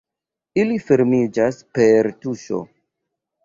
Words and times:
Ili 0.61 0.79
fermiĝas 0.85 1.61
per 1.77 2.13
tuŝo. 2.23 2.67